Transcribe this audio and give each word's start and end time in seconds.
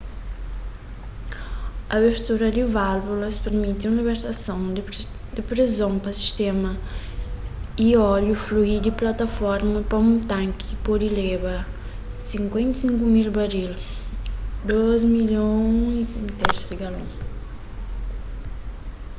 abertura 1.95 2.47
di 2.55 2.63
válvulas 2.75 3.37
permiti 3.45 3.83
un 3.89 3.95
libertason 3.99 4.61
di 5.35 5.41
preson 5.49 5.93
pa 6.03 6.11
sistéma 6.19 6.71
y 7.85 7.87
óliu 8.15 8.35
flui 8.45 8.73
di 8.85 8.91
plataforma 9.01 9.79
pa 9.89 9.97
un 10.07 10.15
tanki 10.31 10.63
ki 10.69 10.77
pode 10.87 11.07
leba 11.19 11.55
55,000 12.31 13.37
baril 13.37 13.73
2,3 14.67 15.01
milhon 15.15 15.73
di 16.37 16.75
galon 16.81 17.07